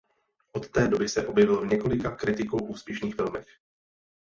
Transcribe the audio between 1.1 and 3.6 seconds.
objevil v několika kritikou úspěšných filmech.